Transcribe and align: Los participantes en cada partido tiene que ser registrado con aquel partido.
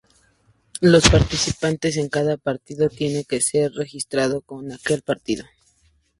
Los 0.79 1.07
participantes 1.11 1.95
en 1.97 2.09
cada 2.09 2.37
partido 2.37 2.89
tiene 2.89 3.23
que 3.23 3.39
ser 3.39 3.71
registrado 3.73 4.41
con 4.41 4.71
aquel 4.71 5.03
partido. 5.03 5.45